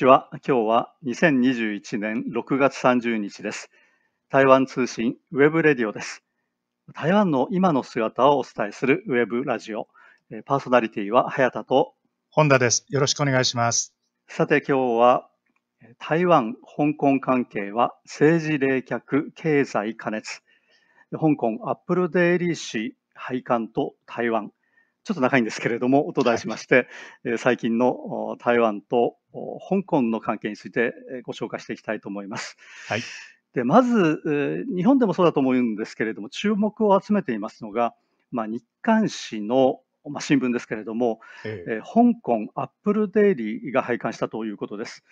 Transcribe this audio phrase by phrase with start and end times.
[0.00, 0.30] ちは。
[0.32, 3.70] 今日は2021年6月30日です。
[4.30, 6.24] 台湾通信 webradio です。
[6.94, 9.88] 台湾の今の姿をお伝えするウェブラジオ。
[10.30, 11.92] えーパーソナリティは早田と、
[12.30, 12.86] 本田です。
[12.88, 13.94] よろしくお願いします。
[14.26, 15.28] さて今日は
[15.82, 20.40] えー台湾、香港関係は政治冷却、経済加熱。
[21.12, 24.50] 香港アップルデイリー紙廃刊と台湾。
[25.04, 26.86] ちょっと長いんですけれども、と題しまして、
[27.24, 27.90] えー最近の
[28.30, 32.56] お台湾とお香港の関係についてえーご紹介していきたいと思います。
[32.86, 33.02] はい。
[33.54, 37.94] でまず、えー日本でもそうだと思うんですけれども、注目を集めていますのが、
[38.30, 45.02] まあ、日刊紙の、まあ、新聞ですけれども、ええー香港アップルデイリーが廃刊したということです。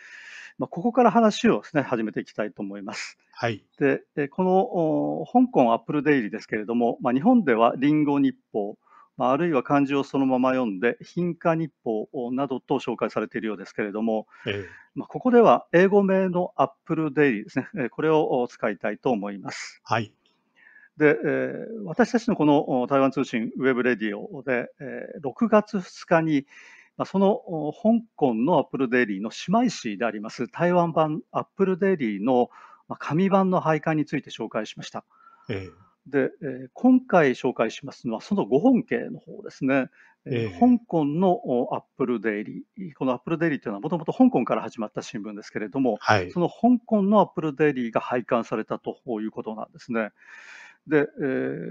[0.59, 3.17] まあ、ここから話をですね、始めていきたいと思います。
[3.33, 3.65] はい。
[3.79, 4.59] で、えーこの
[5.23, 8.88] お香港アップルデイリーですけれども、まあ、日本ではリンゴ日報、ま
[9.27, 19.81] あ、あるいは漢字をそのまま読んで、蘋果日報などと紹介されているようですけれども、えまあ、ここでは英語名のアップルデイリーですね、えーこれをお使いたいと思います。
[19.85, 20.13] はい。
[20.97, 26.47] で、えー私たちのこのお台湾通信 webradio で、えー6月2日に、
[26.97, 32.51] まあ、そのお香港のアップルデイリーの姉妹紙であります台湾版アップルデイリーの
[32.89, 35.05] まあ紙版の廃刊について紹介しました。
[35.49, 35.71] え
[36.11, 39.87] で、えー今回紹介しますのはそのご本家の方ですね。
[40.27, 46.31] えーええ香港のおアップルデイリー、このアップルデイリーというのはもともと香港から始まった新聞ですけれども、はい。
[46.31, 50.11] その香港のアップルデイリーが廃刊されたということなんですね。
[50.87, 51.23] で、え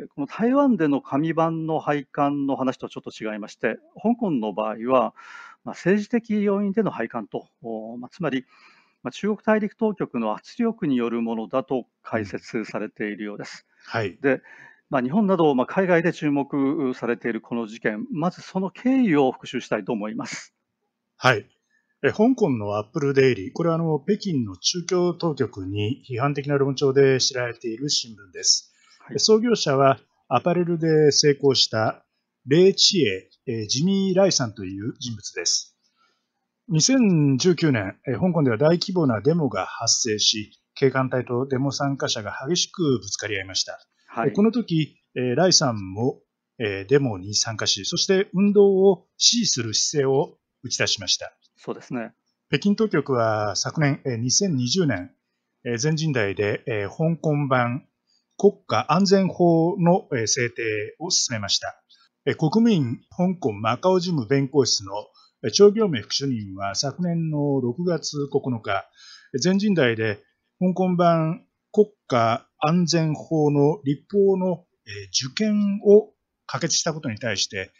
[0.05, 5.13] ーこの台湾での紙版の廃刊の話とはちょっと違いまして、香港の場合は、
[5.63, 8.45] まあ、政治的要因での廃刊と、おまあ、つまり、
[9.03, 13.67] まあ、中国大陸当局の圧力によるものだと解説されているようです。
[13.85, 14.17] はい。
[14.21, 14.41] で、
[14.89, 20.53] まあ、日本など、まあ、海外で注目されているこの事件、まずその経緯を復習したいと思います。
[21.17, 21.45] はい。
[22.03, 28.71] え香港のアップルデイリー、これはあの北京の中共当局に批判的な論調で知られている新聞です。
[28.99, 32.05] はい創業者はアパレルで成功した
[32.45, 35.75] レイ・チエ、えージミー・ライさんという人物です。
[36.69, 43.79] 2019年、えー香港では大規模なデモが発生し、警官隊とデモ参加者が激しくぶつかり合いました。
[44.07, 44.33] はい。
[44.33, 46.19] この時、えーライさんも、
[46.59, 51.33] えーデモに参加し、そして運動を支持する姿勢を打ち出しました。
[51.57, 52.13] そうですね。
[52.49, 55.11] 北京当局は昨年、えー2020年、
[55.65, 57.88] えー全人代で、えー香港版
[58.38, 61.81] 国家安全法の、えー制定を進めました。
[62.25, 64.94] えー国民香港マカオ事務弁公室の
[65.44, 68.85] えー張行明副主任は昨年の6月9日、
[69.33, 70.19] えー全人代で
[70.59, 76.13] 香港版国家安全法の立法のえー受験を
[76.45, 77.72] 可決したことに対して、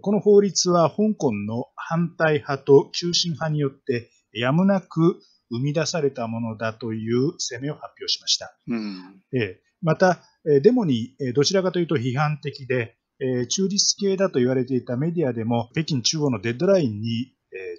[0.00, 8.56] この法律は香港の反対派と急進派によってやむなく生み出されたものだという声明を発表しました。
[8.66, 9.22] うん。
[9.32, 17.33] えーまた、えーデモにえーどちらかというと批判的で、えー中立系だと言われていたメディアでも北京中央のデッドラインにえー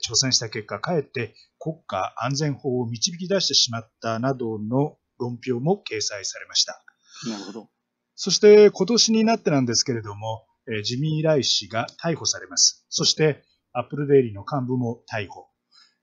[0.06, 6.84] 挑戦した結果、かえって国家安全法を導き出してしまったなどの論評も掲載されました。
[7.30, 7.70] なるほど。
[8.16, 12.86] そして今年になってなんですけれども、えージミー・ライ氏が逮捕されます。
[12.90, 13.44] そして、
[13.74, 15.48] アップルデイリーの幹部も逮捕。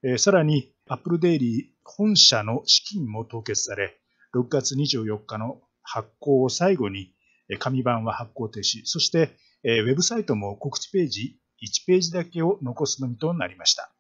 [0.05, 3.99] えーさらに、アップルデイリー本社の資金も凍結され、
[4.35, 7.15] 6月24日の発行を最後に、
[7.51, 8.83] えー紙版は発行停止。
[8.85, 13.92] そして、えーウェブサイトも告知ページ1ページだけを残すのみとなりました。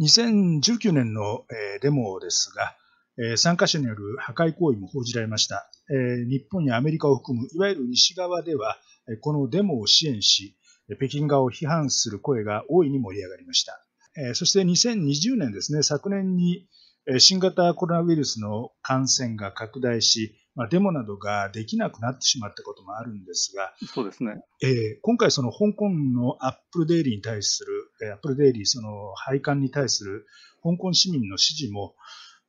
[0.00, 2.76] 2019年の、えーデモですが、
[3.18, 5.70] えー参加者による破壊行為も報じられました。
[5.90, 8.76] えー日本やアメリカを含むいわゆる西側では、
[9.08, 10.56] えーこのデモを支援し、
[10.90, 13.84] えー北京側を批判する声が大いに盛り上がりました。
[14.16, 16.66] えーそして2020年ですね、昨年に
[17.10, 24.42] えー新型コロナウイルスの感染が拡大し、まあ、デモなどができなくなってしまったこともあるんですが、そうですね。
[24.62, 30.26] えー今回その香港のアップルデイリーに対する、えーアップルデイリーその廃刊に対する
[30.62, 31.94] 香港市民の支持も、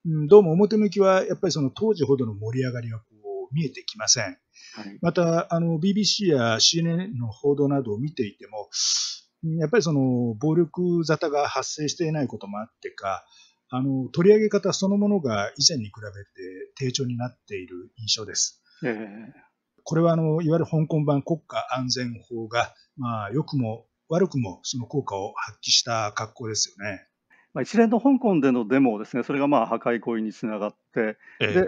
[0.05, 3.05] うんどうも表向きはやっぱりその当時ほどの盛り上がりがこ
[3.51, 4.23] う見えてきません。
[4.25, 4.37] はい。
[5.01, 8.69] また、あの BBC や CNN の報道などを見ていても、
[9.43, 13.25] うんやっぱりその暴力沙汰が発生していないこともあってか、
[13.69, 18.61] あの取り上げ方そのものが以前に比べて低調になっている印象です。
[18.83, 19.49] えー
[19.89, 27.05] これはあのいわゆる香港版国家安全法が、まあ、良くも悪くもその効果を発揮した格好ですよね。
[27.53, 31.47] まあ、一連の香港でのデモをですね、それがまあ破壊行為につながって、ええ。
[31.47, 31.63] で、え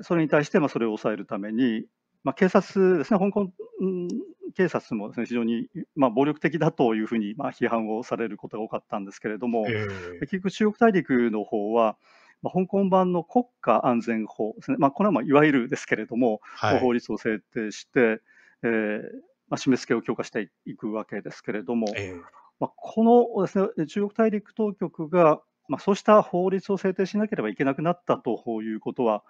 [0.00, 1.86] ーそれに対してまあそれを抑えるために、
[2.22, 3.50] まあ、警察ですね、香港
[3.80, 4.08] うん
[4.54, 11.96] 警察もです、ね、非常に、まあ、暴力的だというふうに、まあ、批判をされることが多かったんですけれども、えー、結局、中国大陸の方は、
[12.42, 18.20] まあ、香港版の国家安全法ですね、まあ、これはまあいわゆるですけれども、はい、法律を制定して、
[18.62, 19.00] えー
[19.48, 22.20] まあ、締め付けを強化していくわけですけれども、えー、
[22.60, 23.04] まあ、こ
[23.36, 29.22] のです、ね、中国大陸当局が、まあ、そうした法律を制定しなければいけなくなったということは、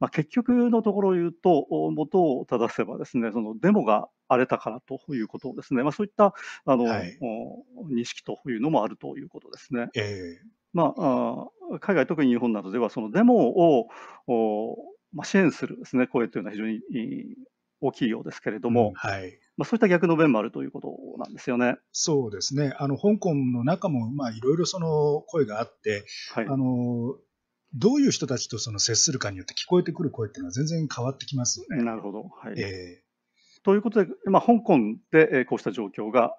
[0.00, 6.34] まあ、結局のところを言うと、元を正せばですね、そのデモが荒れたからということですね、まあ、そういった
[6.64, 7.18] あの、はい、
[7.90, 9.88] 認識というのもあるということですね。
[9.94, 13.88] えーまあ、海外、特に日本などでは、そのデモを
[15.12, 16.80] まあ、支援するですね声というのは非常に
[17.82, 20.88] 大きいようですけれども、うん、はいまあ、そういった逆の弁もあるということ
[21.18, 21.76] なんですよね。
[21.92, 22.74] そうですね。
[22.78, 27.14] あの香港の中もまあいろいろその声があって、はい、あの
[27.74, 31.82] どういう人たちとその接するかによって聞こえてくる声っていうのは全然変わってきますよね。
[31.82, 32.22] なるほど。
[32.22, 32.60] はい。
[32.60, 34.78] えー、ということで、まあ、香港
[35.10, 36.36] でこうした状況が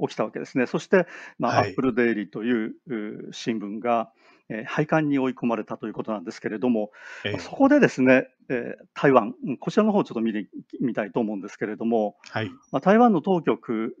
[0.00, 0.66] 起きたわけですね。
[0.66, 1.06] そして、
[1.38, 2.74] まあ、はい、アップルデイリーという
[3.32, 4.12] 新聞が、
[4.48, 6.90] えー、廃刊に追い込まれたということなんですけれども、
[7.24, 10.48] えー、そこでですね、えー、台湾、こちらの方をちょっと見て
[10.80, 12.50] みたいと思うんですけれども、はい。
[12.70, 13.96] まあ、台湾の当局、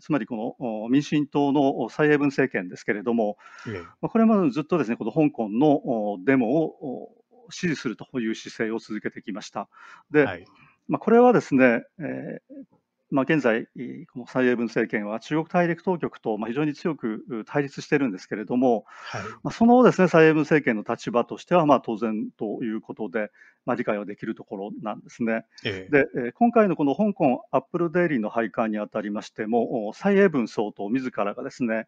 [0.00, 7.10] つまりこの民進党の蔡英文政権ですけれども、えー、まあ、これまでずっとですね、この香港のデモを
[7.50, 9.68] 支持するという姿勢を続けてきました。
[10.10, 10.44] で、はい。
[10.88, 12.64] まあ、これはですね、えー、
[13.10, 13.66] まあ、現在、
[14.12, 23.30] この蔡英文政権は中国大陸当局と非常に強く対立しているんですけれども、はい、まあ、そのです、ね、蔡英文政権の立場としてはまあ当然ということで、
[23.64, 25.44] まあ、理解はできるところなんですね。
[25.64, 31.86] えで今回のこの香港アップルデイリーの廃刊にあたりましても、蔡英文総統自らがですね、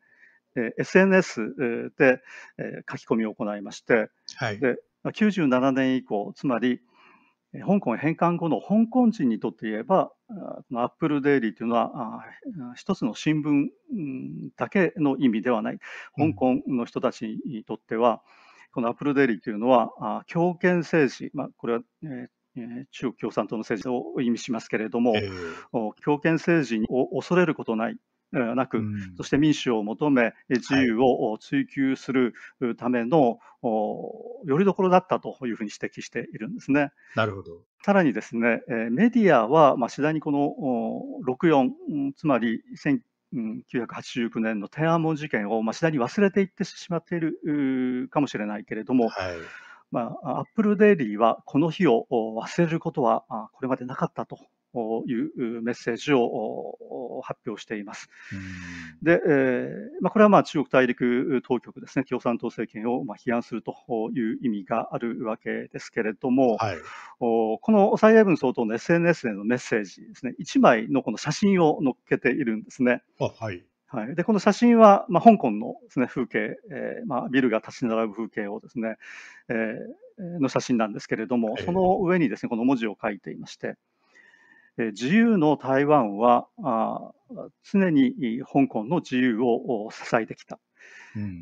[0.78, 2.23] SNS で
[2.90, 6.81] 書き込みを行いまして、はい、で97年以降、つまり
[7.52, 10.12] 香港返還後の香港人にとって言えば、
[10.73, 12.25] アップルデイリーというのは
[12.76, 13.70] 一つの新聞
[14.56, 15.79] だけの意味ではない。
[16.17, 18.23] 香港の人たちにとっては、
[18.73, 27.97] このアップルデイリーというのは、強権政治、まあ、これは、えー、中国共産党の政治を意味しますけれども、えー、強権政治を恐れることない。
[28.32, 32.34] なく、うん、そして民主を求め、自由を追求する
[32.76, 36.92] ための、よりどころだったというふうに指摘しているんですね。
[37.16, 37.62] なるほど。
[37.82, 40.54] さらにですね、メディアは、まあ、次第にこの
[41.26, 42.62] 64、つまり
[43.32, 49.36] 1989年の天安門事件を、まあ、次第に忘れていってしまっているかもしれないけれども、はい
[49.90, 54.38] まあ、アップルデイリーはこの日を忘れることはこれまでなかったと
[55.06, 56.78] いうメッセージを
[57.22, 58.08] 発表しています。
[59.02, 63.75] で、えーまあ、これはまあ中国大陸当局ですね、共産党政権をまあ批判すると
[64.14, 66.76] いう意味があるわけですけれども、はい、
[67.19, 73.02] この蔡英文総統の SNS でのメッセージですね、1枚のこの写真を載っけているんですね。
[73.19, 73.64] はい。
[73.93, 78.99] はい、でこの写真は、まあ、香港のです、ね、風景、えーまあ、ビルが立ち並ぶ風景をですね、
[79.49, 83.75] えー、の写真なんですけれども、その上にですねこの文字を書いていまして、
[84.88, 86.49] 自由の台湾は
[87.62, 90.58] 常に香港の自由を支えてきた。
[91.16, 91.40] うん、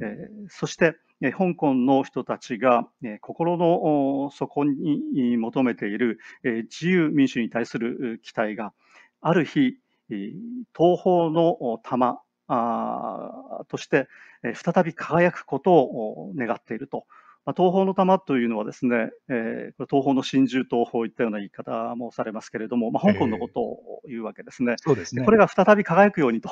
[0.49, 2.89] そして香港の人たちが
[3.21, 8.73] 心の底に求めている自由民主に対する期待が
[9.21, 9.79] ある日
[10.09, 12.21] 東方の玉
[13.69, 14.09] として
[14.55, 17.05] 再び輝くことを願っていると
[17.49, 24.73] まあ、東方の玉というのはですね、えー、これ東方の真珠東方いったような言い方もされますけれども、まあ、香港のことを言うわけですね。
[24.73, 26.51] えー、そうですねこれが再び輝くようにと、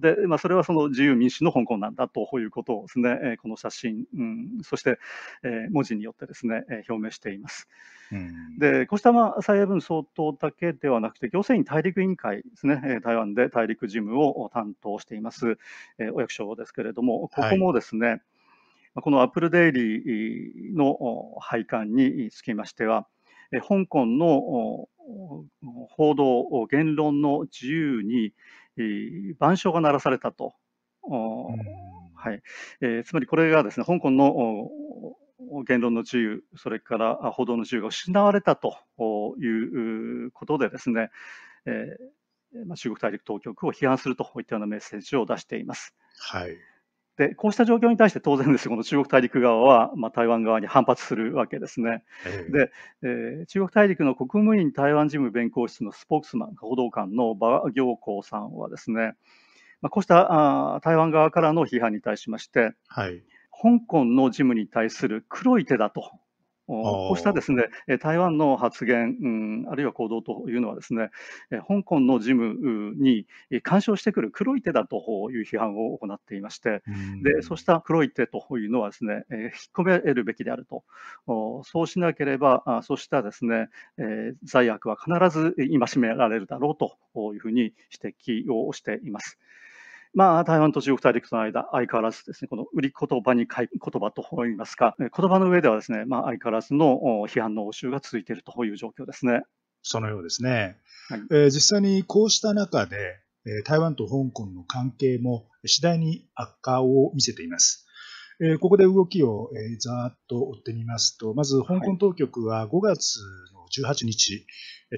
[0.00, 4.98] でまあ、それはその自由民主の香港なんだということをですね、えー、この写真、うん、そして、
[5.42, 7.68] えー、文字によってですね、えー、表明しています。
[8.10, 15.58] うん、でこうした、まあ、蔡英文総統だけではなくて、行政院大陸委員会ですね、台湾で大陸事務を担当しています、
[15.98, 18.20] えー、お役所ですけれども、ここもですね、はい
[19.02, 20.96] このアップルデイリーの
[21.40, 23.06] 廃刊につきましては、
[23.68, 24.88] 香港の
[25.88, 28.32] 報道、言論の自由に
[29.32, 30.54] 板書が鳴らされたと。
[31.02, 32.42] はい
[32.80, 34.70] えー、つまりこれがですね、香港の
[35.66, 38.76] 言論の自由、それから報道の自由が失われたと
[39.38, 39.46] い
[40.26, 41.10] うことでですね、
[41.66, 45.94] えーまあ、中国大陸当局を批判するといったようなメッセージを出しています。
[46.18, 46.56] はい
[47.16, 52.04] で、こうした状況に対して当然ですこの中国大陸側は、まあ、台湾側に反発するわけですね。
[52.26, 59.14] えー、で、えー、中国大陸の国務院台湾事務弁公室のスポークスマン、報道官の馬行光さんはですね、
[59.80, 66.10] まあ、こうしたあ台湾側からの批判に対しまして、はい、香港の事務に対する黒い手だと
[66.66, 67.68] こうしたですね
[68.00, 71.10] 台湾の発言、うん、あるいは行動というのはですね
[71.68, 73.26] 香港の事務に
[73.62, 74.96] 干渉してくる黒い手だと
[75.30, 76.82] いう批判を行っていまして、
[77.22, 80.82] でそうした黒い手というのはですね引っ込めるべきであると、
[81.64, 83.68] そうしなければ、そうしたですね
[84.42, 86.96] 罪悪は必ず戒められるだろうと
[87.32, 89.38] いうふうに指摘をしています。
[90.16, 99.42] まあ、台湾と中国大陸との間、相変わらずですね、この売り言葉に言葉といいますか、言葉の上ではですね、まあ、相変わらずの批判の応酬が続いているという状況ですね。
[99.82, 100.78] そのようですね。
[101.10, 102.96] はい、えー、実際にこうした中で、
[103.66, 107.85] 台湾と香港の関係も次第に悪化を見せています。
[108.38, 113.18] えここで動きを、えざーっと追ってみますと、まず香港当局は5月
[113.54, 114.46] の18日、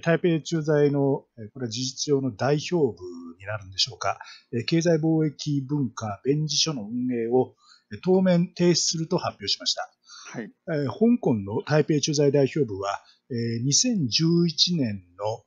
[0.02, 3.04] 台北駐在の、これは事実上の代表部
[3.38, 4.18] になるんでしょうか、
[4.66, 7.54] 経済貿易文化弁事所の運営を
[8.02, 9.88] 当面停止すると発表しました。
[10.30, 10.52] はい、
[10.87, 15.45] 香港の台北駐在代表部は、2011年の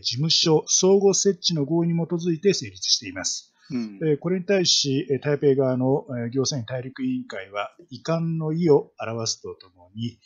[0.00, 3.49] 事務所相互設置の合意に基づいて成立しています。
[3.70, 10.18] うん、これに対し、台北側の行政院大陸委員会は遺憾の意を表すとともに、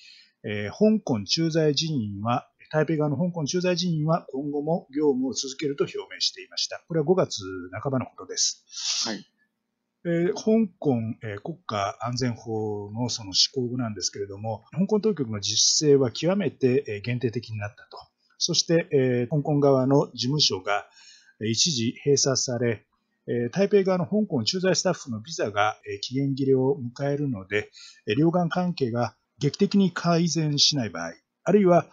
[0.70, 6.82] 香港駐在人員は、台北側の香港駐在人員は今後も業務を続けると表明していました。
[6.88, 7.42] これは5月
[7.82, 8.64] 半ばのことです。
[9.08, 9.24] はい
[10.06, 17.96] えー、香港、えー、国家安全法のその施行後なんですけれども、香港当局の自主性は極めて、えー、限定的になったと。
[18.36, 20.86] そして、えー、香港側の事務所が
[21.40, 22.84] 一時閉鎖され、
[23.52, 27.71] 台北側の香港駐在スタッフのビザが期限切れを迎えるので、
[28.19, 31.12] 両岸関係が劇的に改善しない場合、
[31.45, 31.87] あるいは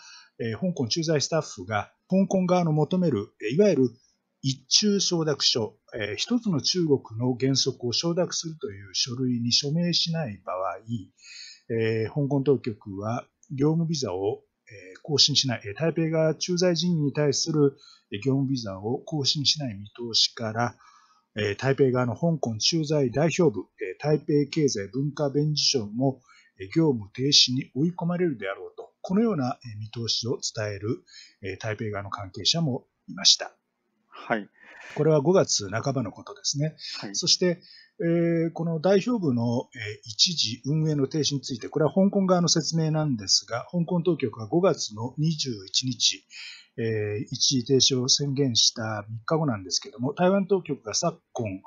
[0.60, 3.90] 香港駐在スタッフが香港側の求める、いわゆる
[4.42, 5.78] 一中承諾書、
[6.18, 10.80] 一つの中国の原則を承諾するという書類に署名しない場合、
[12.14, 14.42] 香港当局は業務ビザを
[15.04, 17.78] 更新しない、台北側駐在人員に対する
[18.26, 20.76] 業務ビザを更新しない見通しから、
[21.58, 23.66] 台北側の香港駐在代表部、
[24.00, 26.22] 台北経済文化弁事所も
[26.76, 31.04] 業務停止に追い込まれるであろうと、このような見通しを伝える
[31.60, 33.56] 台北側の関係者もいました。
[34.08, 34.50] はい。
[34.96, 36.76] これは5月半ばのことですね。
[37.00, 37.62] はい、そして、
[38.00, 46.24] えー、この代表部の、えー、一時運営の停止について、これは香港側の説明なんですが、香港当局は5月の21日、
[46.78, 51.62] えー、一時停止を宣言した3日後なんですけども、台湾当局が昨今、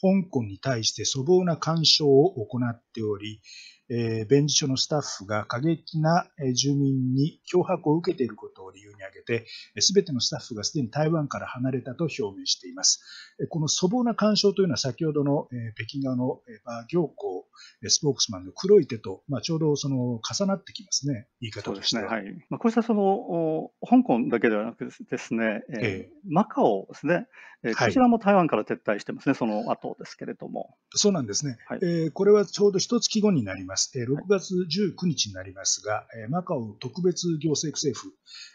[0.00, 3.40] 香港に対して粗暴な干渉を行っており、
[3.90, 9.46] えー、弁事所のスタッフが過激な住民に脅迫を受けていることを理由に挙げて、
[9.80, 13.02] すべてのスタッフがすでに台湾から離れたと表明しています。
[13.48, 17.46] この粗暴な干渉というのは先ほどの北京側の馬行幸
[17.88, 22.02] スポークスマンの黒い手と、まあ、ちょうどその重なってきますね、言い方としては。
[22.02, 22.08] ね。
[22.08, 22.46] はい。
[22.50, 27.26] まあ、こうしたその香港だけではなくですね、えー、マカオですね、
[27.62, 30.76] えー、こちらも台湾から撤退してますね、はい、その後ですけれども。
[30.94, 38.12] そうなんですね、はい、えー、これはちょうど一月後になります、えー、6月19日になりますが、はい、マカオ特別行政区政府、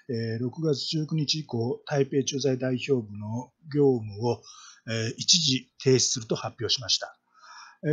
[0.10, 4.42] えー、6月19日以降、台北駐在代表部の業務を、
[4.88, 7.18] えー、一時停止すると発表しました。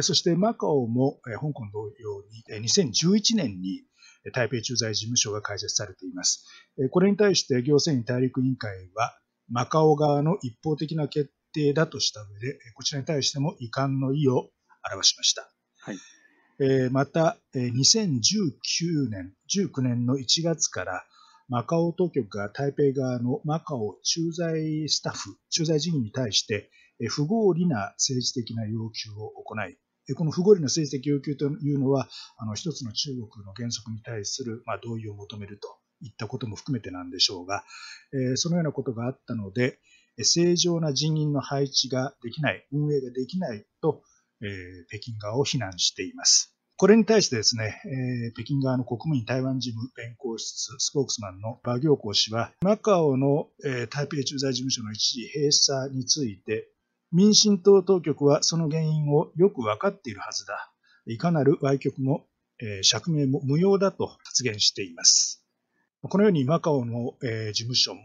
[0.01, 3.83] そしてマカオも香港同様に2011年に
[4.33, 6.47] 台北駐在事務所が開設されています。
[6.93, 9.19] これに対して行政院大陸委員会は
[9.51, 14.49] マカオ側の一方的な決定だとした上で、こちらに対しても遺憾の意を
[14.91, 15.51] 表しました。
[15.81, 15.97] はい
[16.65, 21.05] えまた、え2019年、19年の1月から
[21.49, 26.71] マカオ当局が台北側のマカオ駐在スタッフ、駐在人員に対して
[27.09, 29.77] 不合理な政治的な要求を行い、
[30.15, 35.69] この不合理な政治的要求というのは、あの一つの中国の原則に対する、ま、同意を求めると
[36.01, 37.65] いったことも含めてなんでしょうが、
[38.13, 39.81] えそのようなことがあったので、
[40.17, 44.05] 正常な人員の配置ができない、運営ができないと、
[44.43, 44.47] え
[44.89, 46.52] 北京側を非難しています。
[46.83, 56.73] これに対してですね、えー、北京側の国務院台湾事務弁公室スポークスマンの馬行幸氏は、マカオの、えー、台北駐在事務所の一時閉鎖について、
[57.13, 60.73] 民進党当局はその原因をよく分かっているはずだ。
[61.07, 62.27] いかなる歪曲も、
[62.61, 65.47] えー、釈明も無用だと発言しています。
[66.03, 68.01] このようにマカオの、えー、事務所も、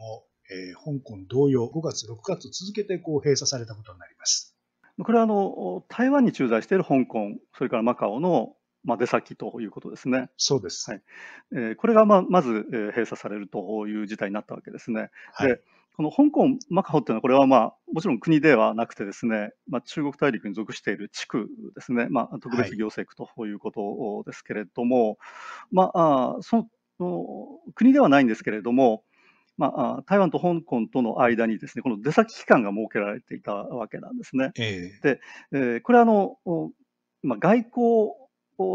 [0.51, 4.55] えー、香港同様5月、6月続けてこう閉鎖されたことになります。
[5.03, 8.53] これはあの台湾に駐在している香港、それからマカオの
[8.83, 10.29] まあ、出先ということですね。
[10.37, 10.89] そうです。
[10.89, 11.01] はい
[11.53, 15.09] えー、これがまあまず、えー、閉鎖されるという事態になったわけですね。
[15.33, 15.61] はい、で
[15.97, 25.17] この香港、マカオっていうのは、これはまあ、もちろん国ではなくてですね、まあ、中国大陸に属している地区ですね、まあ、特別行政区ということですけれども、はい、
[25.71, 26.67] まあ、そ
[26.99, 29.03] の国ではないんですけれども、
[29.57, 34.51] まあ、台湾と香港との間にですね、この出先機関が設けられていたわけなんですね。
[34.55, 35.19] えー、で、
[35.51, 36.37] えー、これはあの、
[37.23, 38.11] まあ、外交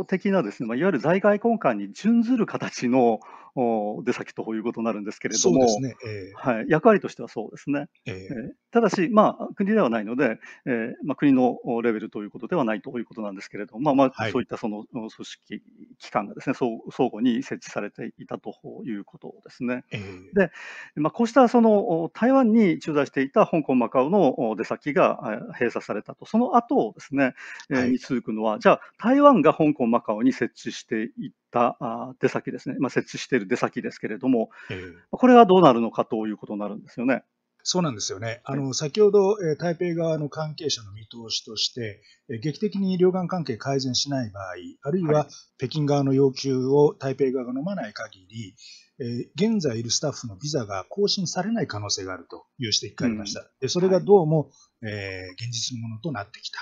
[0.05, 3.21] 的なですね、まあ、いわゆる在外根幹に準ずる形の
[3.55, 5.95] 出先ということになるんですけれども、ね。
[6.07, 7.89] えー、はい、役割としてはそうですね。
[8.07, 15.63] えー、えー、ただし、まあ、国ではないので、えーまあ、国のレベルということではないということなんですけれども、まあまあ、そういったその組織、
[15.99, 18.55] 機関がですね、相互に設置されていたと
[18.87, 19.85] いうことですね。
[19.93, 20.51] えー、で、
[20.97, 25.21] まあ、こうしたその台湾に駐在していた香港、マカオの出先が
[25.59, 27.35] 閉鎖されたと、その後ですね、
[27.69, 31.77] はい、に続くのは、じゃあ、台湾が香港、マカオに設置していった
[32.21, 37.23] 出先ですね、まあ、設置している出先ですけれども、えー、これはどうなるのかということになるんですよね。
[37.65, 38.41] そうなんですよね。
[38.45, 45.29] あの、先ほど、えー、台北側の関係者の見通しとして、えー、劇的に両岸関係改善しない場合、あるいは
[45.59, 48.57] 北京側の要求を台北側が飲まない限り、
[48.99, 53.41] えー、現在いるスタッフのビザが更新されない可能性があるという指摘がありました。
[53.41, 56.59] うん、でそれがどうも、はい、えー、現実のものとなってきた。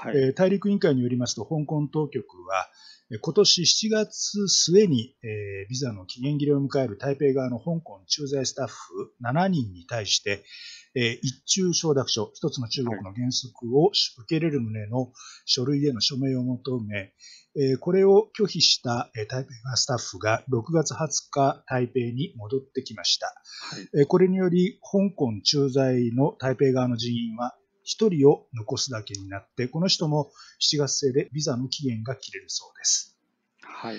[0.00, 2.68] はい、えー、大陸委員会によりますと、香港当局は、
[3.20, 10.44] 今年7月末に、えー、ビザの期限切れを迎える台北側の香港駐在スタッフ7人に対して、
[10.94, 15.12] えー、一中承諾書、一つの中国の原則を受け入れる旨の
[15.44, 17.12] 書類への署名を求め、
[17.54, 23.26] えー、これを拒否した、えー、台北側スタッフが6月20日台北に戻ってきました。
[23.26, 27.54] はい、えー、これにより、香港駐在の台北側の人員は
[27.86, 33.18] 1人を残すだけになって、この人も7月末でビザの期限が切れるそうです。
[33.62, 33.96] はい。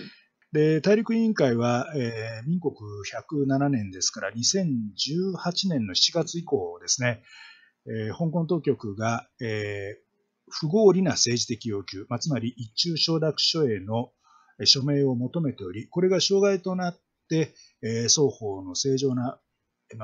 [0.53, 2.73] で、大陸委員会は、えー、民国
[3.11, 7.23] 107年ですから、2018年の7月以降ですね、
[7.87, 10.03] えー、香港当局が、えー、
[10.49, 14.11] 不合理な政治的要求、まあ、つまり一中承諾書への
[14.65, 19.39] 署名を求めており、これが障害となって、えー、双方の正常な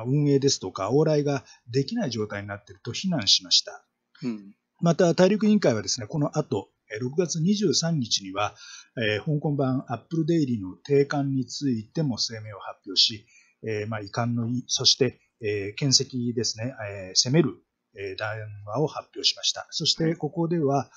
[0.05, 3.85] 運営ですとか往来ができない状態になっていると非難しました。
[4.23, 6.69] うん、また、大陸委員会はですね、この後、
[7.01, 8.55] 6月23日には、
[8.97, 13.25] えー、香港版アップルデイリーの定款についても声明を発表し、
[13.67, 17.55] えー、まあ、遺憾の意、そして、えー、検責ですね、えー、責める、
[17.95, 19.67] えー、談話を発表しました。
[19.69, 20.89] そしてここでは、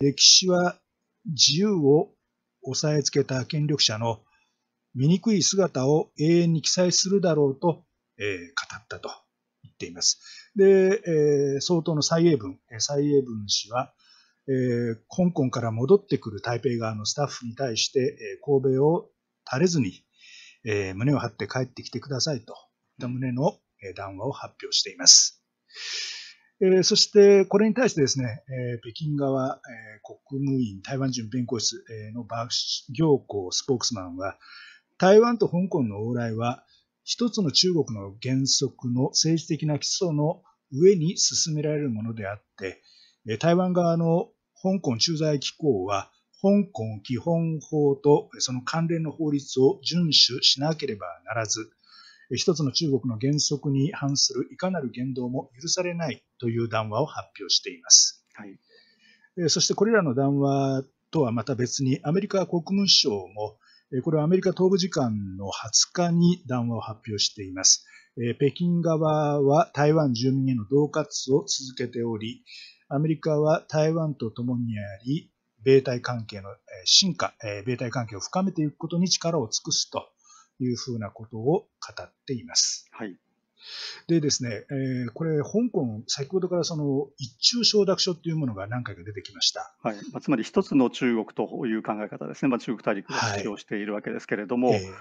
[0.00, 0.76] 歴史は
[1.24, 2.10] 自由を
[2.62, 4.20] 押さえつけた権力者の
[4.94, 7.84] 醜い姿を永遠に記載するだろうと
[8.18, 9.10] えー、語ったと
[9.62, 10.20] 言っています。
[10.56, 13.92] で、えー、総統の蔡英文、蔡英文氏は、
[14.48, 19.10] えー、香港から戻ってくる台北側のスタッフに対して、えー、神戸を
[19.48, 20.04] 垂れずに、
[20.64, 22.56] えー、胸を張って帰ってきてくださいといっ
[23.00, 25.42] た旨の、えー、談話を発表しています。
[26.62, 31.76] えー、そして、これに対してですね、えー、北京側、えー、国務院台湾人弁護士
[32.14, 32.48] の馬
[32.88, 34.38] 行幸スポークスマンは、
[34.96, 36.64] 台湾と香港の往来は、
[37.06, 40.42] 一つの中国の原則の政治的な基礎の
[40.72, 42.82] 上に進められるものであって、
[43.38, 46.10] 台湾側の香港駐在機構は、
[46.42, 51.70] 香港基本法とその関連の法律を遵守しなければならず、
[52.34, 58.26] 一つの中国の原則に反するいかなる言動も許されないという談話を発表しています。
[58.34, 63.58] はい、そしてこれらの談話とはまた別にアメリカ国務省も
[64.02, 67.86] これはアメリカ東部時間の20日に談話を発表しています。
[68.38, 72.42] 北京側は台湾住民への恫喝を続けており、
[72.88, 75.30] アメリカは台湾と共にあり、
[75.62, 76.48] 米台関係の
[76.84, 80.08] 進化、米台関係を深めていくことに力を尽くすと
[80.58, 81.68] いうふうなことを語
[82.02, 82.88] っています。
[82.90, 83.16] はい。
[84.06, 89.74] でですね、えー、これ、香港、先ほどからその一中承諾書というものが何回か出てきました。
[89.82, 89.96] はい。
[90.12, 94.84] まあ、つまり一つの中国という考え方ですね、まあ、中国大陸が主張しているわけですけれども、はい。
[94.84, 94.92] えー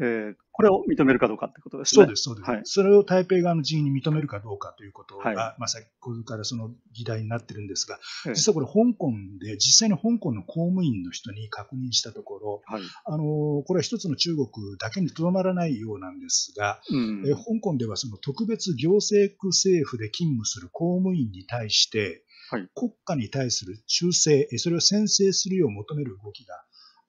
[0.00, 2.04] えー、これを認めるかどうかということですね。
[2.04, 2.50] そうです、そうです。
[2.50, 7.98] はい、それを台北側の人員に認めるかどうかということが、はい、まあ、先ほどからその議題になってるんですが、
[8.34, 26.54] 実はこれ、香港で、実際に香港の公務員の人に確認したところ、はい、あのこれは一つの中国だけにとどまらないようなんですが、うん、え香港ではその特別行政区政府で勤務する公務員に対して、はい、国家に対する忠誠、それを宣誓するよう求める動きが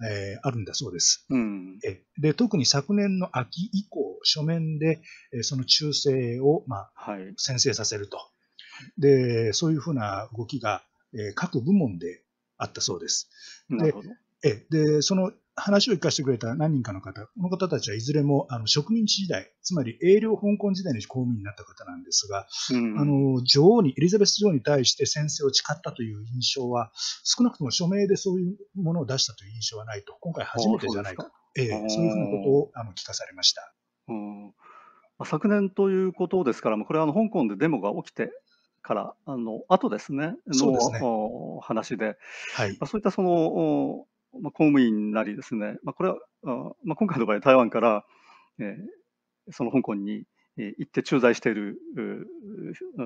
[0.03, 1.79] えー、あるんだそうです、うん、
[2.21, 2.33] で。
[2.33, 5.01] 特に昨年の秋以降、書面で、
[5.33, 8.19] えー、その忠誠を、まあはい、宣誓させると。
[8.97, 12.23] で、そういうふうな動きが、えー、各部門で
[12.57, 13.29] あったそうです。
[13.69, 13.93] で
[14.43, 26.91] えで、その話を聞かせてくれた何人かの方、この方たちはいずれもあの植民地時代、つまり英領香港時代に公務員になった方なんですが、うん、あの女王に、エリザベス女王に対して宣戦を誓ったという印象は、
[27.23, 33.73] 少なくとも署名でそういうものを出したという印象はないと、今回初めてじゃないか、ええ、そういうふうなことをあの聞かされました。
[34.07, 34.53] うん。
[35.25, 38.31] 昨年ということですから、これはあの香港でデモが起きて
[38.81, 40.99] からあの後ですね、のですね。
[41.61, 42.17] 話で、
[42.55, 42.71] はい。
[42.71, 44.05] まあ、そういったその
[44.39, 46.15] まあ、公務員なりですね、まあ、これは、
[46.83, 48.05] まあ、今回の場合、台湾から、
[48.59, 50.23] えー、その香港に
[50.65, 51.79] 行って駐在している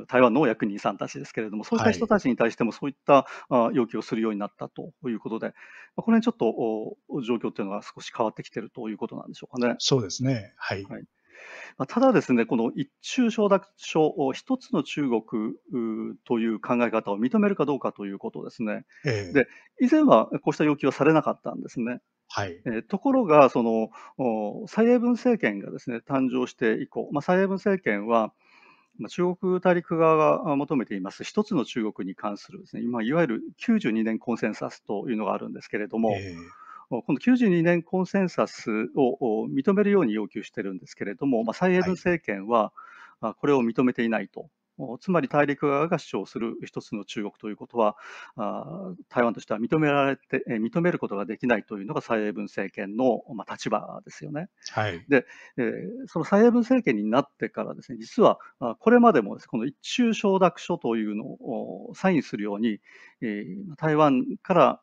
[0.08, 3.28] 台湾の役人さんたちですけれども、そういった人たちに対してもそういった
[3.74, 5.54] 要求をするようになったということで、
[5.96, 9.76] この辺ちょっと状況というのが少し変わってきているということなんでしょうかね。
[9.80, 10.54] そうですね。
[10.58, 10.84] はい。
[10.84, 11.04] はい
[11.78, 15.22] まあ、ただですね、この一中承諾書、一つの中国
[16.26, 18.86] という考え方を認めるかどうかということですね。
[19.06, 19.48] えで
[19.82, 22.00] 以前はこうした要求はされなかったんですね。
[22.36, 22.60] はい。
[22.66, 23.92] えー、ところが、その
[24.68, 28.34] 蔡英文政権がですね誕生して以降、まあ、蔡英文政権は、
[28.98, 36.36] まあ、中国大陸側が求めています一つの中国に関するですね、今いわゆる92年コンセンサスというのがあるんですけれども、えー
[36.88, 42.74] この92年コンセンサスを認めるように要求しているんですけれども、まあ、蔡英文政権は
[43.40, 44.50] これを認めていないと
[45.00, 47.96] つまり大陸側が主張する一つの中国ということは、
[49.10, 54.50] 台湾としては認められて、認めることができないというのが蔡英文政権の、まあ、立場ですよね。
[54.72, 55.26] はい、で、
[55.58, 58.40] えー、その蔡英文政権になってからですね、実は
[58.80, 62.80] これまでもこの一中承諾書というのをサインするように、
[63.22, 64.82] えー、台湾から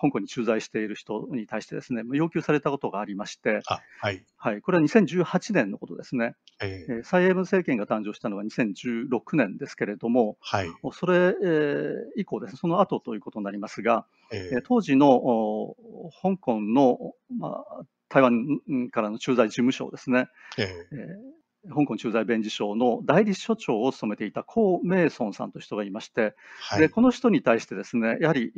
[0.00, 6.34] 香港に駐在している人に対してですね、要求されたことがありまして、はい、はい、これは2018年のことですね。
[6.60, 15.74] えー、蔡英文政権が誕生したのは2016年ですけれども、はい、それ、えー、以降です、ね、その後ということになりますが、えー、当時の
[16.22, 16.98] 香港の、
[17.38, 20.26] まあ、台湾からの駐在事務所ですね、
[20.58, 28.52] えー、えー、香港駐在弁事省の代理所長を務めていた江明尊さんという人がいまして、はい、でこの人に対してですね、やはり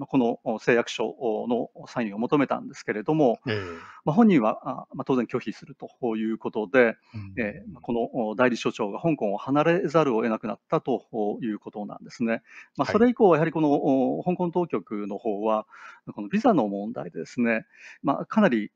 [0.00, 1.14] この誓約書
[1.48, 11.06] のサインを求めたんですけれども、えー、まあ、本人はまあ、当然拒否するということで、うん、えー、この代理所長が香港を離れざるを得なくなったと
[11.42, 12.42] いうことなんですね。
[12.76, 15.66] まあ、それ以降、やはりこの香港当局の方は、
[16.14, 17.66] このビザの問題でですね、
[18.02, 18.70] まあ、かなり、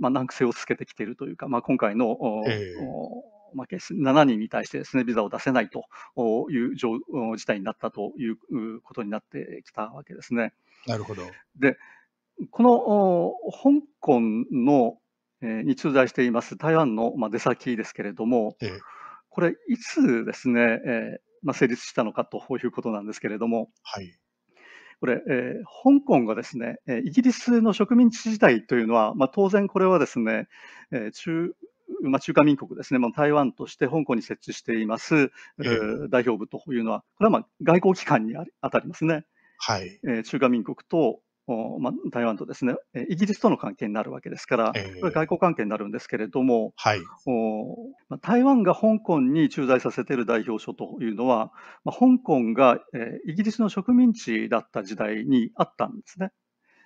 [0.00, 5.84] まあ、難癖をつけてきているというか、まあ、今回の、えーまあ、7人に対してですね、ビザを出せないと
[6.50, 10.52] いう事態になったということになってきたわけですね。
[10.86, 11.22] なるほど。
[11.58, 11.76] で、
[12.50, 14.98] この香港の、
[15.42, 18.80] えー、に駐在しています台湾の、まあ、出先ですけれども、ええ、
[19.28, 24.14] これ、いつですね、えーまあ、成立したのかということなんですけれども、はい、
[25.00, 30.46] これ、えー、香港がですね、イギリスの植民地時代というのは、まあ、当然これはですね、
[30.92, 31.54] えー、中
[32.02, 39.24] まあ、中華民国ですね、まあ、台湾として香港に設置しています、えー、代表部というのは、これはまあ外交機関にあたりますね。
[39.58, 40.00] はい。
[40.04, 41.20] えー、中華民国と、
[41.80, 42.76] まあ、台湾とですね、
[43.08, 51.50] イギリスとの関係になるわけですから、えー、これ外交関係になるんですけれども、はい、おまあ、台湾が香港に駐在させている代表所というのは、
[51.84, 56.30] まあ、香港が、えー、イギリスの植民地だった時代にあったんですね。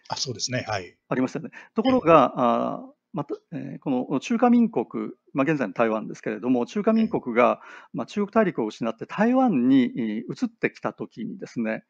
[0.09, 0.97] あそうですね、はい。
[1.09, 1.51] ありましたね。
[1.75, 7.61] ところが、えー、あまた、えー、この中華民国、まあ、現在の台湾ですけれども、中華民国が、
[7.95, 11.85] まあ、中国大陸を失って台湾に移ってきたときにですね、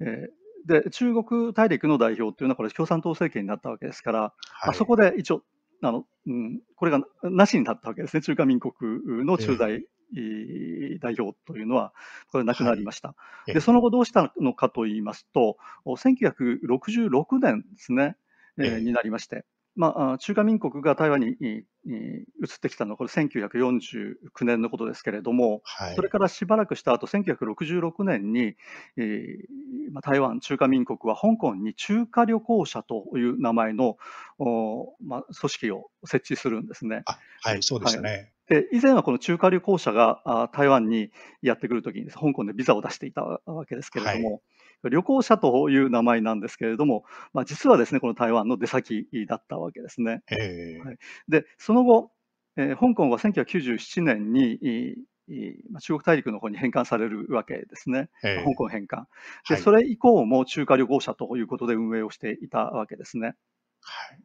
[0.00, 4.28] えーで中国大陸の代表というのは、これ、共産党政権になったわけですから、は
[4.68, 5.42] い、あそこで一応
[5.82, 8.72] あの、うん、これがなしになったわけですね、中華民国
[9.24, 9.84] の駐在、
[10.16, 11.92] えー、代表というのは、
[12.30, 13.14] これ、なくなりました、は
[13.48, 13.60] い、で。
[13.60, 18.16] その後、どうしたのかといいますと、1966年ですね、
[18.58, 19.44] えー、になりまして、
[19.76, 21.64] まあ、中華民国が台湾に移
[22.56, 28.54] ってきたのはこれ1949年のことですけれども、はい、それからしばらくした後1966年に、
[28.96, 33.96] えーまあ、台湾中華民国は香港に中華旅行者という名前の
[34.38, 37.02] お、まあ、組織を設置するんですね。
[37.42, 38.32] はい、そうでしたね。
[38.48, 41.10] はい、で以前はこの中華旅行者があ台湾に
[41.42, 44.40] やってくるときに香港でビザを出していたわけですけれども、はい
[44.90, 50.22] 旅行者という名前なんですけれども、まあ、実はですね、この台湾の出先だったわけですね。
[50.30, 52.10] えー、はい、で、その後、
[52.56, 54.96] えー、香港は1997年に、
[55.80, 59.06] 中国大陸の方に返還されるわけですね、えー、香港返還。
[59.48, 63.28] で、はい、それ以降も中華旅行者ということで運営をしていたわけですね。
[63.80, 64.20] はい、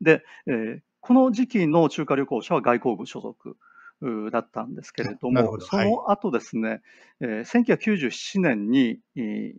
[0.00, 3.56] で、えー、この時期の中華旅行者は外交部所属。
[4.30, 5.60] だったんですけれども、ど。
[5.60, 6.80] その後ですね、はい、
[7.22, 9.56] えー、1997年に、えー、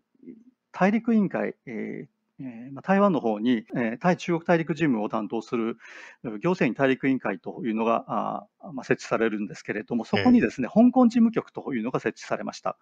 [0.71, 2.07] 大陸委員会、え
[2.41, 5.77] えー、台湾の方に、えー、対中国大陸事務を担当する
[6.23, 12.77] 行政院大陸委員会というのがあ、まあ、設置されるんですけれども、そこにですね、えー、香港事務局というのが設置されました。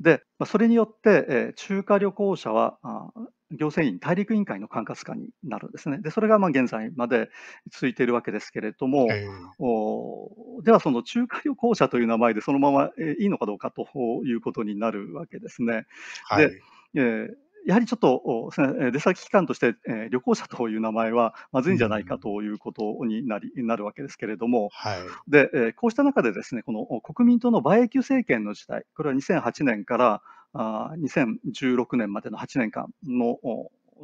[0.00, 3.10] で、まあ、それによって、えー、中華旅行者はあ
[3.50, 5.98] 行政院大陸委員会の管轄下になるんですね。
[5.98, 7.28] で、それがまあ現在まで
[7.70, 13.86] 続いているわけですけれども、えー、おではその中華旅行者という名前でそのままいいのかどうかと
[14.24, 15.84] いうことになるわけですね。
[16.24, 16.60] はい、で、
[16.94, 18.50] えーやはりちょっと
[18.92, 33.38] 出先機関として、え旅行者という名前はまずいんじゃないかということになり、なるわけですけれども、はい、でえこうした中でですねこの国民党の馬英九政権の時代、これは2008年からあ2016年までの8年間の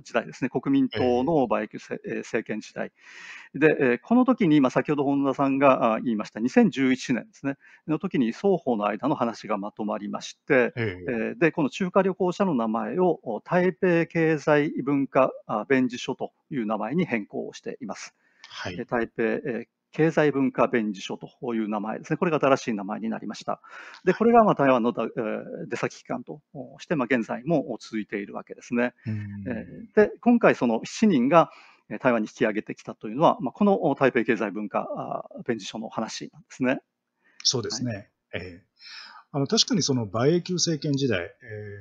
[0.03, 2.93] 時代ですね、国民党の馬英九政権時代。
[3.55, 10.73] で、この時に、まあ、先ほど本田さんが言いました2011年ですね、の時に双方の間の話がまとまりまして、
[11.39, 15.33] で、この中華旅行者の名前を台北経済文化
[15.69, 18.15] 弁事所という名前に変更しています。
[18.49, 19.23] はい、台北
[19.93, 22.17] 経済文化弁事所という名前ですね。
[22.17, 23.61] これが新しい名前になりました。
[24.05, 26.41] で、これがまあ台湾の出先機関と
[26.79, 28.95] して、まあ、現在も続いているわけですね。
[29.95, 31.51] で、今回その7人が
[32.01, 36.81] 台湾に引き上げてきたというのは、まあ、この台北経済文化弁事所の話なんですね。
[37.43, 37.93] そうですね。
[37.93, 38.71] はい、えー
[39.33, 41.25] あの確かにその馬英九政権時代、え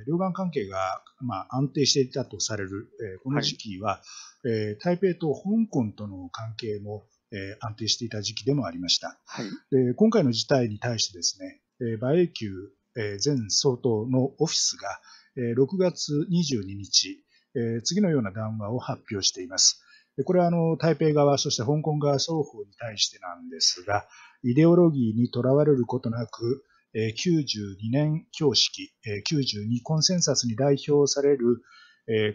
[0.07, 4.01] ー、両岸関係が、まあ、安定していたとされる、えー、この時期は、は
[4.45, 9.19] い、えー、台北と香港との関係も、えー、安定していた時期でもありました。
[9.25, 14.99] はい、で今回の事態に対してですね、えー、馬英九、えー、前総統のオフィスが、
[15.37, 17.23] えー、6月22日、
[17.55, 19.83] えー、次のような談話を発表しています。
[20.25, 24.05] これはあの台北側、そして香港側双方に対してなんですが、
[24.43, 31.61] イデオロギーにとらわれることなく、92年教式、92コンセンサスに代表される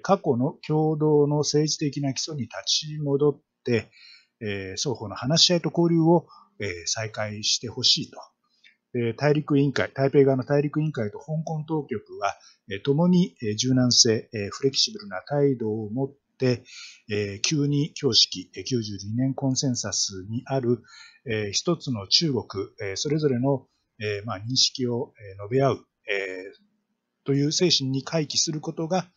[0.03, 3.91] 過去の共同の政治的な基礎に立ち戻って、
[4.41, 6.27] えー、双方の話し合いと交流を、
[6.61, 8.19] えー、再開してほしいと。
[9.17, 12.37] 大陸委員会、台北側の大陸委員会と香港当局は、
[12.71, 16.63] えー、共に、柔軟性、フレキシブルな態度を持って、
[17.43, 20.83] 急に教式、92年コンセンサスにある、
[21.27, 22.47] えー、一つの中国、
[22.95, 23.67] それぞれの、
[23.99, 25.87] 認識を、述べ合う、
[27.25, 29.11] という精神に回帰することが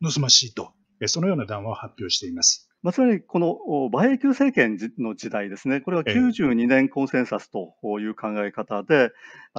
[0.00, 0.72] 望ましいと、
[1.06, 2.71] そのような談話を発表しています。
[2.82, 3.52] まあ、つまりこの
[3.92, 9.12] 馬英九政権の時代ですね、これは92年コンセンサスという考え方で、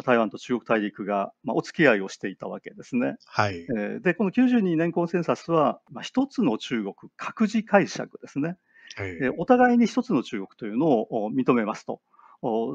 [0.03, 3.15] 台湾と中国大陸がお付き合いをしていたわけですね。
[3.25, 3.65] はい、
[4.01, 8.57] で、この92年コンセンサスは、一つの中国、各自解釈ですね。
[8.95, 12.01] はい、お互いに一つの中国というのを認めますと。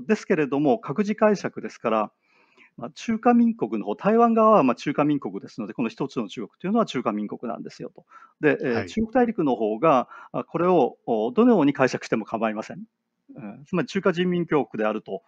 [0.07, 2.13] ですけれども、各自解釈ですから、
[2.79, 8.07] まあ、中華民国の方、台湾側はまあ中華民国ですので、この一つの中国というのは中華民国なんですよと。
[8.41, 10.09] で、はい、中国大陸の方が、
[10.47, 10.97] これを
[11.35, 12.85] どのように解釈しても構いません。
[13.67, 15.23] つまり中華人民共和国であると、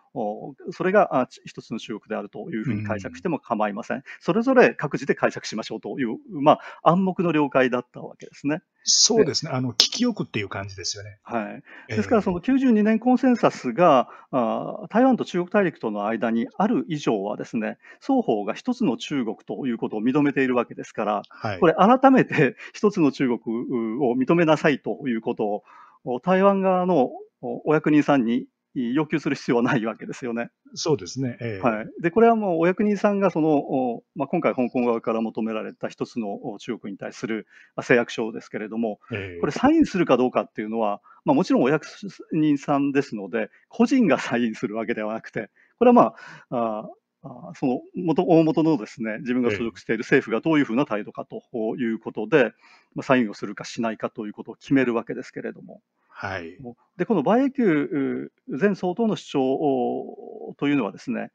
[0.72, 4.02] それが一つの中国であるというふうに解釈しても構いません。
[4.20, 8.62] それぞれ各自で解釈しましょうという、まあ、暗黙の了解だったわけですね。
[8.82, 9.52] そうですね。
[9.52, 11.18] あの、聞きよくっていう感じですよね。
[11.22, 11.50] は
[11.90, 11.94] い。
[11.94, 23.56] ですから、その92年コンセンサスが、あ台湾と中国大陸との間にある以上はですね、双方が一つの中国ということを認めているわけですから、はい、これ改めて一つの中国
[24.00, 25.62] を認めなさいということ
[26.04, 30.50] を、台湾側のお役人さんに要求する必要はないわけですよね。
[30.74, 31.36] そうですね。
[31.40, 31.86] えー、はい。
[32.00, 37.46] で、これはもうお役人さんがその、まあ、今回香港側から求められた一つの中国に対する
[37.82, 41.86] 誓約書ですけれども、えー、これサインするかどうかっていうのは、まあ、もちろんお役
[42.32, 46.14] 人さんですので、個人がサインするわけではなくて、これはま
[46.50, 46.88] あ、あ
[47.22, 51.42] あその元大元のですね自分が所属している政府がどういうふうな態度かと
[51.76, 52.52] いうことで、
[52.94, 56.58] まあ、サインをするかしないかということを決めるわけですけれども、はい、
[56.96, 61.30] でこの馬英九前総統の主張というのはですね、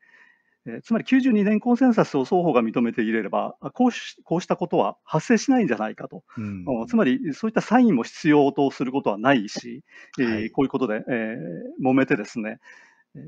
[0.68, 9.84] えつまり92年コンセンサスを双方が認めていればこうし、こうしたことは発生しないんじゃないかと、うん、つまりそういったサインも必要とすることはないし、
[10.18, 12.60] はい、えー、こういうことで、えー、揉めてですね、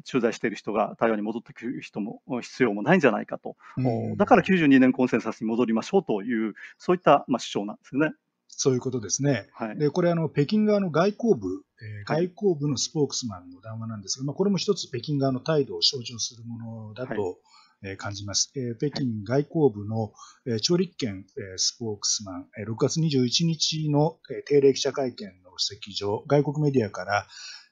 [0.04, 8.12] 駐在している人が台湾に戻ってくる人も必要もないんじゃないかと、うん、だから92年コンセンサスに戻りましょうという、そういった、まあ、主張なんですね。
[8.58, 9.48] そういうことですね。
[9.54, 11.48] はい、でこれあの、北京側の外交部、
[11.80, 17.36] えー、外交部のスポークスマンの談話なんですが、まあ、これも一つ北京側の態度を象徴するものだと、はい
[17.84, 18.52] え感じます。
[18.56, 20.12] え北京外交部の、
[20.48, 27.28] え張立憲、えスポークスマン、え6月21日の、え定例記者会見の席上、外国メディアから、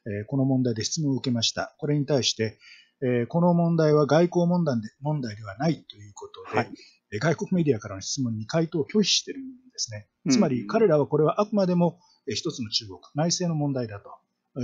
[0.06, 1.74] えこの問題で質問を受けました。
[1.80, 2.60] これに対して、
[3.02, 6.71] えこの問題は外交問題で問題ではないということで、はい、
[7.19, 10.08] 外国メディアからの質問に回答を拒否しているんですね。
[10.30, 14.10] つまり彼らはこれはあくまでも一つの中国、内政の問題だと。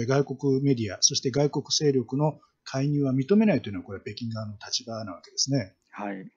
[0.07, 5.75] 外国メディア、そして外国勢力の介入は認めないというのは、これは北京側の立場なわけですね。
[5.89, 6.31] はい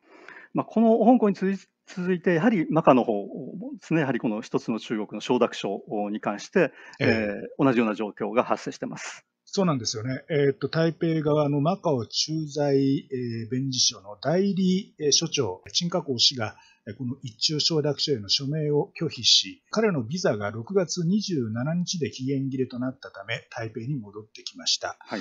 [0.55, 9.24] まあ、この香港に続いて、やはりマカの方もですね、やはりこの一つの中国の承諾書に関して、えー、えー、同じような状況が発生してます。
[9.56, 10.24] そうなんですよね。
[10.30, 16.56] えっ、と、台北側のマカオ駐在、えー、弁事所の代理、えー、所長、陳家光氏が、
[16.98, 24.96] この一中承諾書への署名を拒否し、彼のビザが6月27日で期限切れとなったため、台北に戻ってきました。
[24.98, 25.20] はい、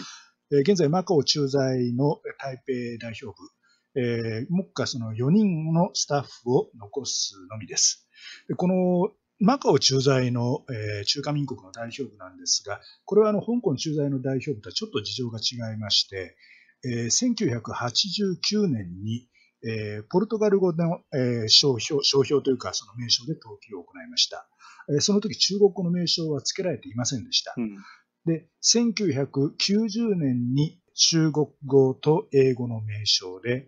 [0.51, 2.59] えー、現在、マカオ駐在の台
[2.97, 8.07] 北代表部、えー、目下その4人のスタッフを残すのみです。
[8.47, 9.11] でこの
[9.43, 16.38] マカオ駐在の、えー、中華民国の代表部なんですが、これはあの香港駐在の代表部とはちょっと事情が違いまして、
[16.86, 19.27] えー、1989年に、
[19.67, 24.47] えー、ポルトガル語の、えー、商標商標というかその名称で登記を行いました。
[24.89, 27.53] えー、その時中国語の名称は付けられていませんでした。
[27.58, 27.77] うん、
[28.25, 33.67] で、1990年に中国語と英語の名称で、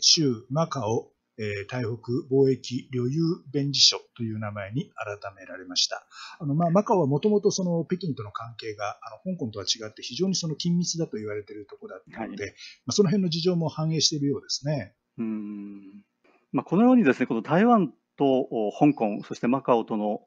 [0.00, 1.10] 中マカオ
[1.68, 3.22] 台北貿易旅遊
[3.52, 6.06] 弁事所という名前に改められました。
[6.38, 12.52] あのまあ、マカオはもともとその北京との関係があの香港とは違って非常にその緊密だと言われているところだったので、はい、
[12.86, 14.94] まあ、その辺の事情も反映しているようですね。
[15.18, 16.02] うん
[16.52, 20.20] まあ、このようにですね、この台湾と香港、そしてマカオとの、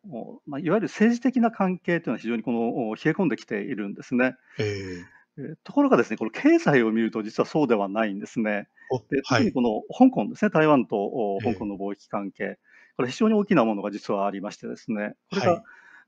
[0.45, 4.36] まあ、いわゆる政治的な関係というのは非常にこの冷え込んできているんですね。
[4.60, 5.19] えー
[5.63, 8.67] ところがですね、この経済を見ると実はそうではないんですね。
[9.10, 12.58] で特にこの香港ですね、台湾と香港の貿易関係、
[12.97, 15.41] これ非常に大きなものが実はありましてですね、これ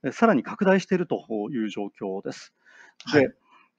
[0.03, 2.53] がさらに拡大しているという状況です。
[3.13, 3.33] で、はい、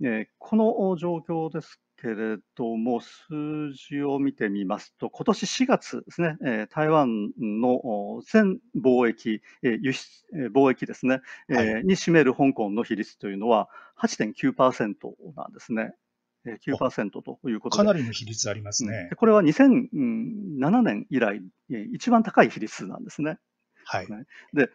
[0.04, 13.68] えこの状況ですけれども、数字を見てみますと、今年4月ですね、え台湾の全貿易、え輸出、え貿易ですね、はい、えに占める香港の比率というのは
[14.00, 14.94] 8.9%
[15.36, 15.94] なんですね。
[16.44, 17.84] 9%ということで。
[17.84, 19.10] かなりの比率ありますね。
[19.16, 21.40] これは2007年以来、
[21.94, 23.38] 一番高い比率なんですね。
[23.84, 24.08] はい。
[24.52, 24.68] で、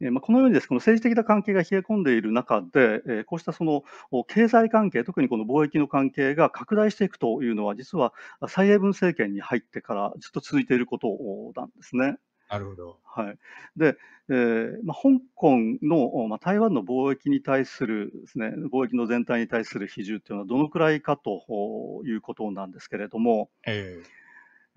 [0.00, 3.84] えまあ、このようにです、この政治的な関係が冷え込んでいる中で、えこうしたその
[4.26, 8.12] 経済関係、特にこの貿易の関係が拡大していくというのは、実は
[8.48, 11.08] 蔡英文政権に入ってからずっと続いていること
[11.54, 12.16] なんですね。
[12.50, 12.98] なるほど。
[13.04, 13.38] はい。
[13.76, 13.96] で、
[14.28, 24.06] えーまあ、香港の、まあ、台湾の貿易に対するですね、貿易の全体に対する比重というのはどのくらいかということなんですけれども、えー、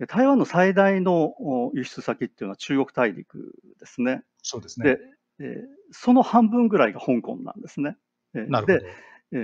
[0.06, 1.34] 台湾の最大の
[1.74, 4.22] 輸出先っていうのは中国大陸ですね。
[4.42, 4.96] そうですね。
[4.96, 5.00] で、
[5.40, 5.48] えー、
[5.90, 7.96] その半分ぐらいが香港なんですね。
[8.34, 8.78] えー、なるほど。
[8.78, 8.86] で、
[9.32, 9.36] え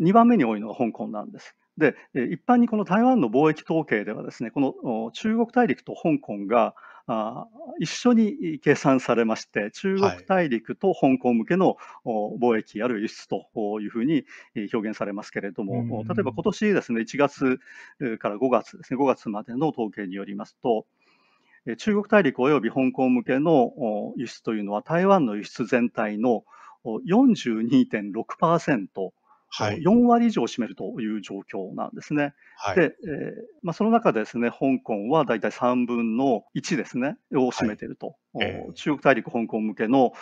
[0.00, 1.54] ー、2番目に多いのが香港なんです。
[1.80, 7.48] で、一般にこの台湾の貿易統計ではですね、この中国大陸と香港があ
[7.80, 13.48] 一緒に計算されまして、中国大陸と香港向けの貿易ある輸出と
[13.80, 14.24] いうふうに
[14.72, 17.58] 表現されますけれども、例えば今年ですね、1月
[18.18, 20.86] から5月ですね、5月までの統計によりますと、
[21.78, 23.72] 中国大陸及び香港向けの
[24.16, 26.44] 輸出というのは、台湾の輸出全体の
[26.84, 28.60] 42.6%、はい、
[29.58, 32.34] 4割以上を占めるという状況なんですね。
[32.56, 32.92] はい、で、えー
[33.62, 38.06] まあ、その中でですね、香港はだいたい3分の1ですね、を占めていると。
[38.06, 40.12] はいえー、中国大陸、香港向けの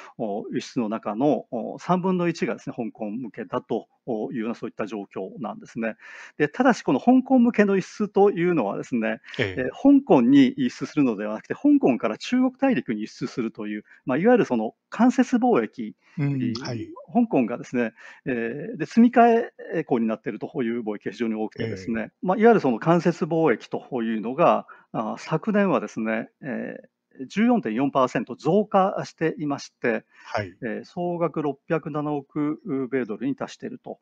[0.53, 3.87] 輸出の中の3分の1がですね、香港向けだと
[4.33, 5.97] いうようなそういった状況なんですね。
[6.39, 17.93] でただし、この香港向けの輸出というのはですね、えー、香港に輸出するのではなくて、香港から中国大陸に輸出するという、まあ、いわゆるその間接貿易、うんはい、香港がですね、
[18.27, 33.99] えー、で積み替え港になっているという貿易が非常に多くてですね、えー、まあ、いわゆるその間接貿易というのが、あ昨年はですね、えー、14.4%増加していまして、はいえー、総額607億米ドルに達していると。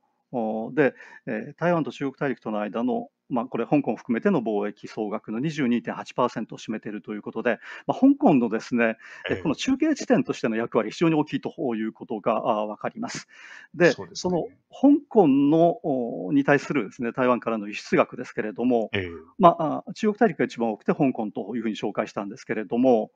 [0.74, 0.94] で、
[1.26, 8.96] えー、台湾と中国大陸との間のまあ、これ、香港を含めての貿易総額の22.8%を占めているということで、まあ、香港のですね、
[9.28, 13.26] えー、この中継地点としての役割、非常に大きいということが分かります。
[13.74, 15.80] で、そ、ね、の香港の
[16.32, 23.10] に対するですね台湾からの輸出額ですけれども、えー、まあ、中国大陸が一番多くて香港というふうに紹介したんですけれども、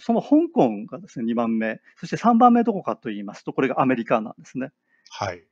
[0.00, 4.72] その香港がですね2番目、そして3番目どこかといいますと、これがアメリカなんですね。
[5.08, 5.42] はい、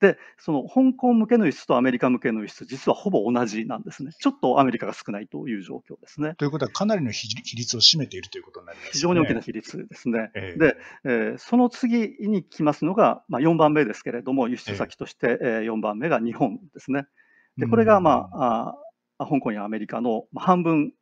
[0.00, 4.12] で、その香港向けの輸出とアメリカ向けの輸出、実はほぼ同じなんですね。
[4.18, 6.34] ちょっとアメリカが少ないという状況ですね。
[6.36, 8.92] ということは、かなりの比率を占めているということになりますね。
[8.92, 10.30] 非常に大きな比率ですね。
[10.34, 17.06] えー、で、えー、その次に来ますのが、まあ、4番目ですけれども、輸出先として4番目が日本ですね。
[17.58, 18.74] で、これが、まあ、
[19.18, 20.94] あ香港やアメリカの半分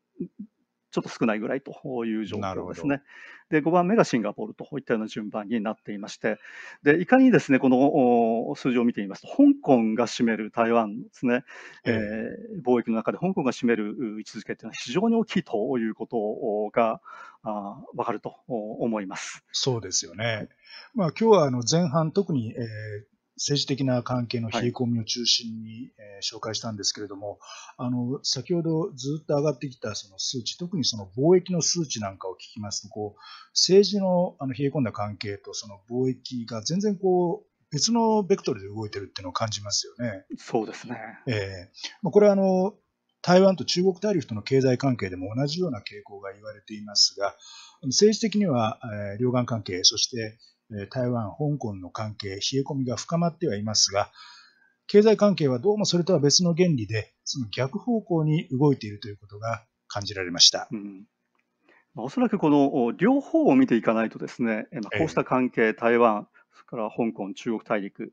[1.02, 3.02] ちちょっと少ないぐらいという状況ですね。
[3.50, 6.38] で、5番目がシンガポールといったような順番になっていまして、
[6.82, 11.44] で、いかにですね、この数字を見てみますと、香港が占める台湾ですね、
[11.84, 17.00] えー、貿易の中で香港が占める位置づけというのは非常に大きいということが
[17.42, 19.44] あ分かると思います。
[19.52, 20.48] そうですよね。
[20.94, 27.38] まあ、今日はあの前半、特に、えー政治的な関係の冷え込みを中心に、えー、紹介したんですけれども、
[27.76, 33.20] あの先ほどずっと上がってきたその数値、特にその貿易の数値なんかを聞きますと、こう
[33.52, 40.24] 政治のあの冷え込んだ関係とその貿易が全然こう別のベクトルで動いてるっていうのを感じますよね。
[40.36, 40.98] そうですね。
[41.26, 42.74] えー、これはあの
[43.22, 47.36] 台湾と中国大陸との経済関係でも同じような傾向が言われていますが、
[47.82, 50.38] 政治的には、えー、両岸関係、そして
[50.90, 54.10] 台湾、香港の関係、冷え込みが深まってはいますが、
[54.86, 60.68] 経済関係はどうもそれとは別の原理で、その逆方向に動いているということが感じられました。
[60.70, 61.04] うん。
[61.96, 64.66] おそらくこの両方を見ていかないとですね、
[64.98, 68.12] こうした関係、台湾、それから香港、中国大陸、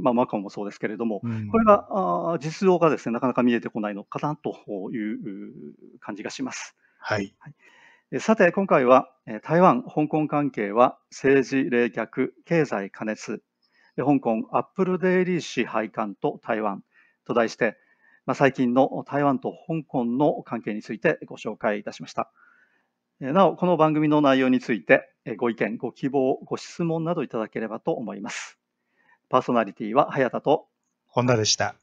[0.00, 5.18] まあ、マカオもそうですけれども、うん、これがあ実像がですねなかなか見えてこないのかなという
[6.00, 6.76] 感じがします。
[6.98, 7.54] はい、はい
[8.20, 9.10] さて、今回は
[9.42, 13.42] 台湾、香港関係は政治冷却、経済過熱、
[13.96, 16.84] 香港アップルデイリー支配官と台湾
[17.26, 17.76] と題して、
[18.26, 22.30] まあ、最近の台湾と香港の関係についてご紹介いたしました。
[23.20, 28.58] なお、この番組の内容についてご意見、ご希望、ご質問などいただければと思います。
[29.28, 30.68] パーソナリティは早田と
[31.06, 31.74] 本田でした。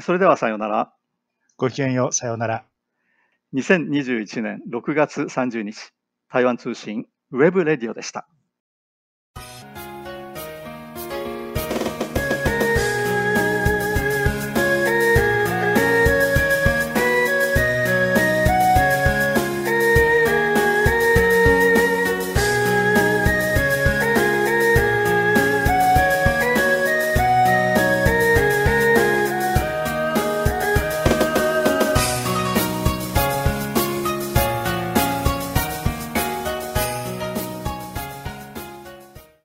[0.00, 0.92] それではさようなら。
[1.58, 2.71] ごきげんよう、さようなら。
[3.54, 5.92] 2021年6月30日、
[6.30, 8.26] 台湾通信ウェブレディオでした。